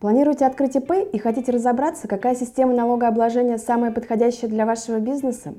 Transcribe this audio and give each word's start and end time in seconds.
Планируете 0.00 0.46
открыть 0.46 0.76
ИП 0.76 0.92
и 1.12 1.18
хотите 1.18 1.50
разобраться, 1.50 2.06
какая 2.06 2.36
система 2.36 2.72
налогообложения 2.72 3.58
самая 3.58 3.90
подходящая 3.90 4.48
для 4.48 4.64
вашего 4.64 5.00
бизнеса? 5.00 5.54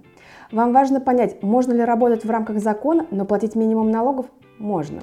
Вам 0.54 0.72
важно 0.72 1.02
понять, 1.02 1.44
можно 1.44 1.74
ли 1.74 1.84
работать 1.84 2.24
в 2.24 2.30
рамках 2.30 2.60
закона, 2.60 3.06
но 3.12 3.26
платить 3.26 3.56
минимум 3.56 3.92
налогов? 3.92 4.28
Можно. 4.58 5.02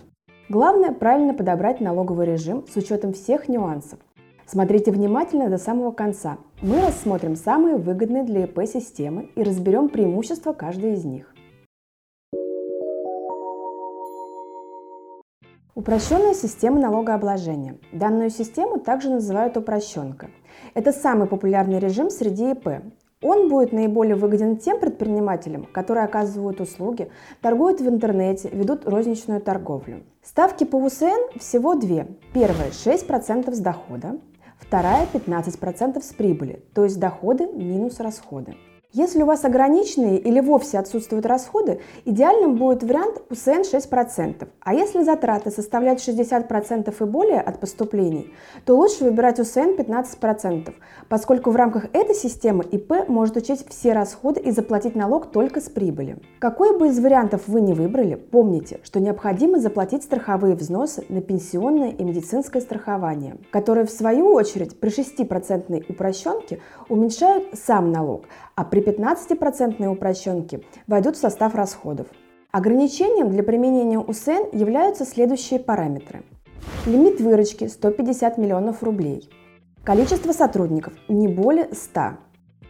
Главное– 0.49 0.93
правильно 0.93 1.35
подобрать 1.35 1.83
налоговый 1.83 2.25
режим 2.25 2.65
с 2.67 2.77
учетом 2.77 3.13
всех 3.13 3.47
нюансов. 3.49 3.99
Смотрите 4.47 4.91
внимательно 4.91 5.51
до 5.51 5.59
самого 5.59 5.91
конца. 5.91 6.39
Мы 6.63 6.81
рассмотрим 6.81 7.37
самые 7.37 7.77
выгодные 7.77 8.23
для 8.23 8.45
ИП 8.45 8.61
системы 8.67 9.29
и 9.35 9.43
разберем 9.43 9.91
преимущества 9.91 10.55
каждой 10.55 10.95
из 10.95 11.05
них. 11.05 11.35
Упрощенная 15.77 16.33
система 16.33 16.81
налогообложения. 16.81 17.77
Данную 17.93 18.31
систему 18.31 18.81
также 18.81 19.11
называют 19.11 19.59
упрощенка. 19.59 20.31
Это 20.73 20.91
самый 20.91 21.29
популярный 21.29 21.79
режим 21.79 22.09
среди 22.09 22.53
ИП. 22.53 22.81
Он 23.21 23.51
будет 23.51 23.73
наиболее 23.73 24.17
выгоден 24.17 24.57
тем 24.57 24.81
предпринимателям, 24.81 25.67
которые 25.67 26.07
оказывают 26.07 26.63
услуги, 26.63 27.11
торгуют 27.43 27.83
в 27.83 27.89
интернете, 27.91 28.49
ведут 28.55 28.89
розничную 28.89 29.43
торговлю. 29.43 30.05
Ставки 30.23 30.65
по 30.65 30.77
УСН 30.77 31.39
всего 31.39 31.75
две. 31.75 32.07
Первая– 32.33 32.71
6% 32.71 33.53
с 33.53 33.59
дохода, 33.59 34.19
вторая– 34.59 35.07
15% 35.13 36.03
с 36.03 36.15
прибыли, 36.15 36.65
то 36.75 36.85
есть 36.85 36.99
доходы 36.99 37.49
минус 37.49 38.01
расходы. 38.01 38.57
Если 38.97 39.23
у 39.23 39.27
вас 39.27 39.45
ограниченные 39.45 40.19
или 40.19 40.41
вовсе 40.41 40.79
отсутствуют 40.79 41.27
расходы, 41.27 41.81
идеальным 42.07 42.57
будет 42.57 42.83
вариант 42.83 43.21
УСН 43.29 43.61
6%. 43.61 44.49
А 44.61 44.73
если 44.73 45.03
затраты 45.03 45.51
составляют 45.51 46.01
60% 46.01 46.95
и 46.99 47.05
более 47.05 47.43
от 47.43 47.61
поступлений, 47.61 48.33
то 48.65 48.75
лучше 48.75 49.05
выбирать 49.05 49.39
УСН 49.39 49.77
15%, 49.77 50.73
поскольку 51.11 51.51
в 51.51 51.57
рамках 51.57 51.85
этой 51.93 52.15
системы 52.15 52.65
ИП 52.65 53.07
может 53.07 53.37
учесть 53.37 53.69
все 53.69 53.93
расходы 53.93 54.41
и 54.41 54.51
заплатить 54.51 54.97
налог 54.97 55.31
только 55.31 55.61
с 55.61 55.69
прибыли. 55.69 56.17
Какой 56.39 56.79
бы 56.79 56.89
из 56.89 56.99
вариантов 56.99 57.43
вы 57.49 57.61
не 57.61 57.75
выбрали, 57.75 58.15
помните, 58.15 58.81
что 58.83 58.99
необходимо 58.99 59.59
заплатить 59.61 60.05
страховые 60.05 60.55
взносы 60.55 61.05
на 61.11 61.21
пенсионное 61.21 61.91
и 61.91 62.03
медицинское 62.03 62.63
страхование, 62.63 63.37
которые 63.51 63.85
в 63.85 63.91
свою 63.91 64.33
очередь 64.33 64.81
при 64.81 64.89
6% 64.89 65.85
упрощенке 65.87 66.61
уменьшают 66.89 67.59
сам 67.59 67.93
налог, 67.93 68.25
а 68.55 68.65
при 68.65 68.86
15% 68.87 69.85
упрощенке 69.89 70.61
войдут 70.87 71.17
в 71.17 71.21
состав 71.21 71.57
расходов. 71.57 72.07
Ограничением 72.53 73.31
для 73.31 73.43
применения 73.43 73.99
УСН 73.99 74.49
являются 74.53 75.05
следующие 75.05 75.59
параметры. 75.59 76.23
Лимит 76.87 77.21
выручки 77.21 77.67
150 77.67 78.39
миллионов 78.39 78.85
рублей. 78.85 79.29
Количество 79.83 80.31
сотрудников 80.31 80.95
не 81.09 81.27
более 81.27 81.69
100. 81.73 82.01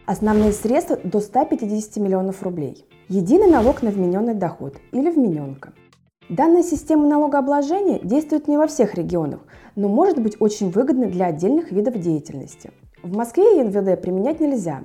Основные 0.07 0.53
средства 0.53 0.97
до 1.03 1.19
150 1.19 1.97
миллионов 1.97 2.41
рублей. 2.41 2.85
Единый 3.09 3.49
налог 3.49 3.83
на 3.83 3.91
вмененный 3.91 4.33
доход 4.33 4.77
или 4.91 5.11
вмененка. 5.11 5.73
Данная 6.29 6.63
система 6.63 7.07
налогообложения 7.07 7.99
действует 7.99 8.47
не 8.47 8.57
во 8.57 8.67
всех 8.67 8.95
регионах, 8.95 9.41
но 9.75 9.87
может 9.87 10.19
быть 10.19 10.35
очень 10.39 10.71
выгодной 10.71 11.07
для 11.07 11.27
отдельных 11.27 11.71
видов 11.71 11.99
деятельности. 11.99 12.71
В 13.03 13.15
Москве 13.15 13.59
ЕНВД 13.59 14.01
применять 14.01 14.39
нельзя, 14.39 14.83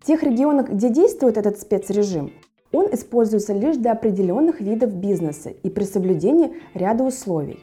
в 0.00 0.06
тех 0.06 0.22
регионах, 0.22 0.70
где 0.70 0.88
действует 0.88 1.36
этот 1.36 1.60
спецрежим, 1.60 2.32
он 2.72 2.86
используется 2.92 3.52
лишь 3.52 3.76
для 3.76 3.92
определенных 3.92 4.60
видов 4.60 4.94
бизнеса 4.94 5.50
и 5.50 5.70
при 5.70 5.84
соблюдении 5.84 6.54
ряда 6.74 7.04
условий. 7.04 7.58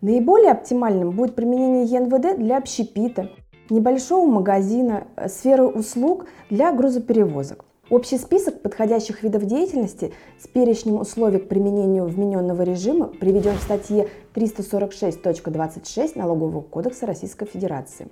Наиболее 0.00 0.50
оптимальным 0.50 1.10
будет 1.10 1.34
применение 1.34 1.84
ЕНВД 1.84 2.36
для 2.38 2.58
общепита, 2.58 3.30
небольшого 3.70 4.28
магазина, 4.28 5.06
э, 5.16 5.28
сферы 5.28 5.66
услуг 5.66 6.26
для 6.50 6.72
грузоперевозок. 6.72 7.64
Общий 7.90 8.16
список 8.16 8.62
подходящих 8.62 9.24
видов 9.24 9.44
деятельности 9.44 10.12
с 10.38 10.46
перечнем 10.46 11.00
условий 11.00 11.40
к 11.40 11.48
применению 11.48 12.06
вмененного 12.06 12.62
режима 12.62 13.08
приведен 13.08 13.56
в 13.56 13.62
статье 13.62 14.08
346.26 14.34 16.12
Налогового 16.16 16.60
кодекса 16.60 17.06
Российской 17.06 17.46
Федерации. 17.46 18.06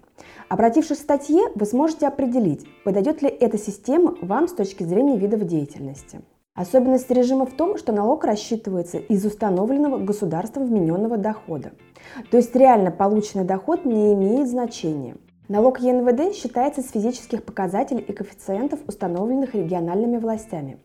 Обратившись 0.49 0.99
к 0.99 1.03
статье, 1.03 1.45
вы 1.55 1.67
сможете 1.67 2.09
определить, 2.09 2.67
подойдет 2.85 3.23
ли 3.23 3.29
эта 3.29 3.59
система 3.59 4.17
вам 4.21 4.49
с 4.49 4.55
точки 4.55 4.83
зрения 4.83 5.17
видов 5.17 5.45
деятельности. 5.45 6.21
Особенность 6.55 7.11
режима 7.11 7.47
в 7.47 7.53
том, 7.53 7.79
что 7.79 7.93
налог 7.93 8.25
рассчитывается 8.25 8.99
из 8.99 9.25
установленного 9.25 9.99
государством 9.99 10.67
вмененного 10.67 11.17
дохода. 11.17 11.73
То 12.33 12.39
есть 12.39 12.55
реально 12.57 12.91
полученный 12.91 13.45
доход 13.45 13.85
не 13.85 14.13
имеет 14.15 14.49
значения– 14.49 15.17
Налог 15.51 15.81
ЕНВД 15.81 16.33
считается 16.33 16.81
с 16.81 16.93
физических 16.93 17.43
показателей 17.43 18.03
и 18.03 18.13
коэффициентов, 18.13 18.79
установленных 18.87 19.53
региональными 19.53 20.17
властями. 20.17 20.79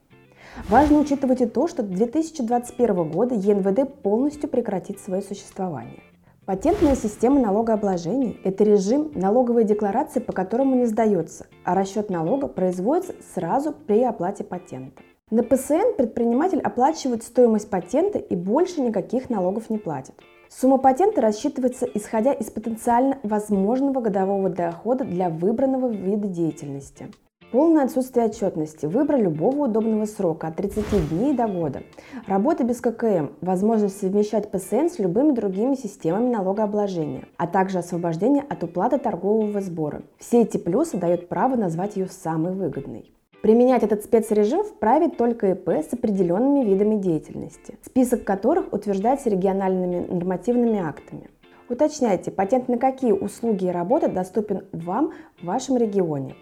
Важно 0.68 0.98
учитывать 0.98 1.40
и 1.40 1.46
то, 1.46 1.68
что 1.68 1.84
до 1.84 1.94
2021 1.94 3.08
года 3.08 3.36
ЕНВД 3.36 4.02
полностью 4.02 4.50
прекратит 4.50 4.98
свое 4.98 5.22
существование. 5.22 6.02
Патентная 6.46 6.96
система 6.96 7.38
налогообложения– 7.38 8.34
это 8.42 8.64
режим 8.64 9.12
налоговой 9.14 9.62
декларации, 9.62 10.18
по 10.18 10.32
которому 10.32 10.74
не 10.74 10.86
сдается, 10.86 11.46
а 11.62 11.76
расчет 11.76 12.10
налога 12.10 12.48
производится 12.48 13.14
сразу 13.36 13.72
при 13.72 14.02
оплате 14.02 14.42
патента. 14.42 15.00
На 15.30 15.44
ПСН 15.44 15.94
предприниматель 15.96 16.60
оплачивает 16.60 17.22
стоимость 17.22 17.70
патента 17.70 18.18
и 18.18 18.34
больше 18.34 18.80
никаких 18.80 19.30
налогов 19.30 19.70
не 19.70 19.78
платит. 19.78 20.14
Сумма 20.48 20.78
патента 20.78 21.20
рассчитывается 21.20 21.86
исходя 21.86 22.32
из 22.32 22.50
потенциально 22.50 23.18
возможного 23.22 24.00
годового 24.00 24.48
дохода 24.48 25.04
для 25.04 25.28
выбранного 25.28 25.88
вида 25.88 26.28
деятельности. 26.28 27.08
Полное 27.52 27.84
отсутствие 27.84 28.26
отчетности, 28.26 28.86
выбор 28.86 29.20
любого 29.20 29.66
удобного 29.66 30.04
срока 30.04 30.48
от 30.48 30.56
30 30.56 31.08
дней 31.10 31.32
до 31.32 31.46
года, 31.46 31.82
работа 32.26 32.64
без 32.64 32.80
ККМ, 32.80 33.30
возможность 33.40 34.00
совмещать 34.00 34.50
ПСН 34.50 34.88
с 34.88 34.98
любыми 34.98 35.32
другими 35.32 35.74
системами 35.74 36.34
налогообложения, 36.34 37.28
а 37.36 37.46
также 37.46 37.78
освобождение 37.78 38.42
от 38.48 38.64
уплаты 38.64 38.98
торгового 38.98 39.60
сбора. 39.60 40.02
Все 40.18 40.42
эти 40.42 40.58
плюсы 40.58 40.96
дают 40.96 41.28
право 41.28 41.54
назвать 41.54 41.96
ее 41.96 42.08
самой 42.08 42.52
выгодной. 42.52 43.15
Применять 43.46 43.84
этот 43.84 44.02
спецрежим 44.02 44.64
вправе 44.64 45.08
только 45.08 45.52
ИП 45.52 45.68
с 45.68 45.92
определенными 45.92 46.64
видами 46.64 46.96
деятельности, 46.96 47.78
список 47.80 48.24
которых 48.24 48.72
утверждается 48.72 49.30
региональными 49.30 50.04
нормативными 50.04 50.80
актами. 50.80 51.30
Уточняйте, 51.68 52.32
патент 52.32 52.66
на 52.66 52.76
какие 52.76 53.12
услуги 53.12 53.66
и 53.66 53.70
работы 53.70 54.08
доступен 54.08 54.64
вам 54.72 55.12
в 55.40 55.44
вашем 55.46 55.76
регионе. 55.76 56.34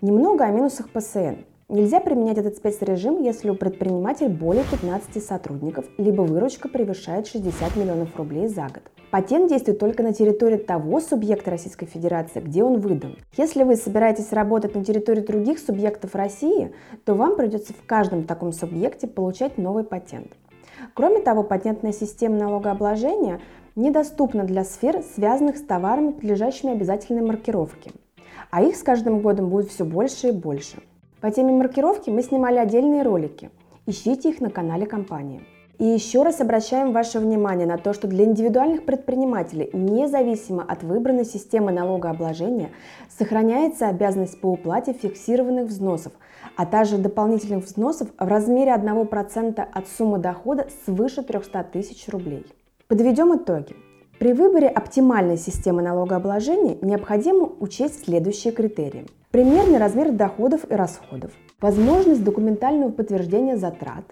Немного 0.00 0.44
о 0.44 0.52
минусах 0.52 0.90
ПСН. 0.90 1.42
Нельзя 1.70 1.98
применять 2.00 2.36
этот 2.36 2.56
спецрежим, 2.56 3.22
если 3.22 3.48
у 3.48 3.54
предпринимателя 3.54 4.28
более 4.28 4.64
15 4.64 5.24
сотрудников, 5.24 5.86
либо 5.96 6.20
выручка 6.20 6.68
превышает 6.68 7.26
60 7.26 7.76
миллионов 7.76 8.14
рублей 8.16 8.48
за 8.48 8.64
год. 8.64 8.82
Патент 9.10 9.48
действует 9.48 9.78
только 9.78 10.02
на 10.02 10.12
территории 10.12 10.58
того 10.58 11.00
субъекта 11.00 11.52
Российской 11.52 11.86
Федерации, 11.86 12.40
где 12.40 12.62
он 12.62 12.80
выдан. 12.80 13.16
Если 13.38 13.62
вы 13.62 13.76
собираетесь 13.76 14.30
работать 14.32 14.74
на 14.74 14.84
территории 14.84 15.22
других 15.22 15.58
субъектов 15.58 16.14
России, 16.14 16.74
то 17.06 17.14
вам 17.14 17.34
придется 17.34 17.72
в 17.72 17.86
каждом 17.86 18.24
таком 18.24 18.52
субъекте 18.52 19.06
получать 19.06 19.56
новый 19.56 19.84
патент. 19.84 20.32
Кроме 20.92 21.20
того, 21.20 21.44
патентная 21.44 21.92
система 21.92 22.36
налогообложения 22.36 23.40
недоступна 23.74 24.44
для 24.44 24.64
сфер, 24.64 25.02
связанных 25.14 25.56
с 25.56 25.62
товарами, 25.62 26.10
подлежащими 26.10 26.72
обязательной 26.72 27.22
маркировке. 27.22 27.90
А 28.50 28.62
их 28.62 28.76
с 28.76 28.82
каждым 28.82 29.20
годом 29.22 29.48
будет 29.48 29.70
все 29.70 29.86
больше 29.86 30.28
и 30.28 30.32
больше. 30.32 30.82
По 31.24 31.30
теме 31.30 31.54
маркировки 31.54 32.10
мы 32.10 32.22
снимали 32.22 32.58
отдельные 32.58 33.00
ролики. 33.00 33.50
Ищите 33.86 34.28
их 34.28 34.42
на 34.42 34.50
канале 34.50 34.84
компании. 34.84 35.40
И 35.78 35.84
еще 35.86 36.22
раз 36.22 36.42
обращаем 36.42 36.92
ваше 36.92 37.18
внимание 37.18 37.66
на 37.66 37.78
то, 37.78 37.94
что 37.94 38.06
для 38.06 38.26
индивидуальных 38.26 38.84
предпринимателей, 38.84 39.70
независимо 39.72 40.62
от 40.62 40.82
выбранной 40.82 41.24
системы 41.24 41.72
налогообложения, 41.72 42.72
сохраняется 43.08 43.88
обязанность 43.88 44.38
по 44.38 44.48
уплате 44.48 44.92
фиксированных 44.92 45.68
взносов, 45.68 46.12
а 46.56 46.66
также 46.66 46.98
дополнительных 46.98 47.64
взносов 47.64 48.08
в 48.18 48.28
размере 48.28 48.74
1% 48.74 49.60
от 49.60 49.88
суммы 49.88 50.18
дохода 50.18 50.66
свыше 50.84 51.22
300 51.22 51.64
тысяч 51.72 52.06
рублей. 52.10 52.44
Подведем 52.86 53.34
итоги. 53.34 53.74
При 54.18 54.32
выборе 54.32 54.68
оптимальной 54.68 55.36
системы 55.36 55.82
налогообложения 55.82 56.78
необходимо 56.82 57.50
учесть 57.58 58.04
следующие 58.04 58.52
критерии. 58.52 59.06
Примерный 59.32 59.78
размер 59.78 60.12
доходов 60.12 60.60
и 60.70 60.74
расходов, 60.74 61.32
возможность 61.60 62.22
документального 62.22 62.92
подтверждения 62.92 63.56
затрат, 63.56 64.04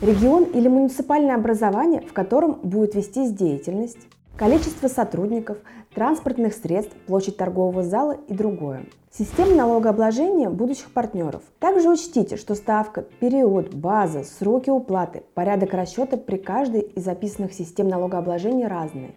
регион 0.00 0.44
или 0.44 0.68
муниципальное 0.68 1.34
образование, 1.34 2.02
в 2.02 2.12
котором 2.12 2.60
будет 2.62 2.94
вестись 2.94 3.32
деятельность, 3.32 3.98
количество 4.36 4.86
сотрудников, 4.86 5.58
транспортных 5.92 6.54
средств, 6.54 6.94
площадь 7.06 7.36
торгового 7.36 7.82
зала 7.82 8.16
и 8.28 8.34
другое. 8.34 8.86
Система 9.10 9.56
налогообложения 9.56 10.48
будущих 10.48 10.92
партнеров. 10.92 11.42
Также 11.58 11.90
учтите, 11.90 12.36
что 12.36 12.54
ставка, 12.54 13.02
период, 13.02 13.74
база, 13.74 14.22
сроки 14.22 14.70
уплаты, 14.70 15.24
порядок 15.34 15.74
расчета 15.74 16.16
при 16.16 16.36
каждой 16.36 16.82
из 16.82 17.04
записанных 17.04 17.52
систем 17.52 17.88
налогообложения 17.88 18.68
разные. 18.68 19.14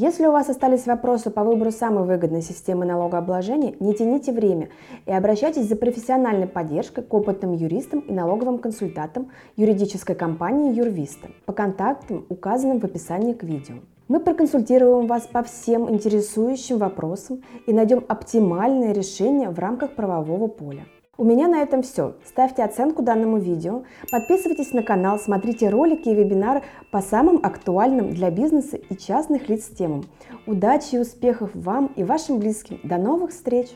Если 0.00 0.26
у 0.26 0.30
вас 0.30 0.48
остались 0.48 0.86
вопросы 0.86 1.28
по 1.28 1.42
выбору 1.42 1.72
самой 1.72 2.04
выгодной 2.04 2.40
системы 2.40 2.84
налогообложения, 2.84 3.74
не 3.80 3.92
тяните 3.94 4.30
время 4.30 4.68
и 5.06 5.12
обращайтесь 5.12 5.66
за 5.66 5.74
профессиональной 5.74 6.46
поддержкой 6.46 7.02
к 7.02 7.12
опытным 7.12 7.52
юристам 7.52 7.98
и 7.98 8.12
налоговым 8.12 8.58
консультантам 8.58 9.32
юридической 9.56 10.14
компании 10.14 10.72
Юрвиста 10.72 11.30
по 11.46 11.52
контактам, 11.52 12.24
указанным 12.28 12.78
в 12.78 12.84
описании 12.84 13.32
к 13.32 13.42
видео. 13.42 13.74
Мы 14.06 14.20
проконсультируем 14.20 15.08
вас 15.08 15.26
по 15.26 15.42
всем 15.42 15.92
интересующим 15.92 16.78
вопросам 16.78 17.42
и 17.66 17.72
найдем 17.72 18.04
оптимальное 18.06 18.92
решение 18.92 19.50
в 19.50 19.58
рамках 19.58 19.96
правового 19.96 20.46
поля. 20.46 20.84
У 21.20 21.24
меня 21.24 21.48
на 21.48 21.62
этом 21.62 21.82
все. 21.82 22.14
Ставьте 22.24 22.62
оценку 22.62 23.02
данному 23.02 23.38
видео, 23.38 23.82
подписывайтесь 24.08 24.72
на 24.72 24.84
канал, 24.84 25.18
смотрите 25.18 25.68
ролики 25.68 26.08
и 26.08 26.14
вебинары 26.14 26.62
по 26.92 27.02
самым 27.02 27.40
актуальным 27.42 28.10
для 28.10 28.30
бизнеса 28.30 28.76
и 28.76 28.96
частных 28.96 29.48
лиц 29.48 29.64
темам. 29.66 30.04
Удачи 30.46 30.94
и 30.94 30.98
успехов 31.00 31.50
вам 31.54 31.90
и 31.96 32.04
вашим 32.04 32.38
близким. 32.38 32.78
До 32.84 32.98
новых 32.98 33.32
встреч! 33.32 33.70